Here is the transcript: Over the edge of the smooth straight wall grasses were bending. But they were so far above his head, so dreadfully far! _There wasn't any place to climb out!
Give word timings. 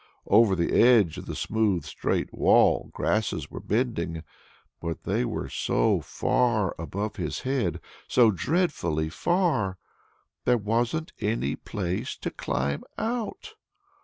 Over 0.25 0.55
the 0.55 0.71
edge 0.73 1.19
of 1.19 1.27
the 1.27 1.35
smooth 1.35 1.83
straight 1.83 2.33
wall 2.33 2.89
grasses 2.91 3.51
were 3.51 3.59
bending. 3.59 4.23
But 4.79 5.03
they 5.03 5.23
were 5.25 5.47
so 5.47 5.99
far 6.01 6.73
above 6.79 7.17
his 7.17 7.41
head, 7.41 7.79
so 8.07 8.31
dreadfully 8.31 9.09
far! 9.09 9.77
_There 10.47 10.59
wasn't 10.59 11.13
any 11.19 11.55
place 11.55 12.17
to 12.17 12.31
climb 12.31 12.83
out! 12.97 13.53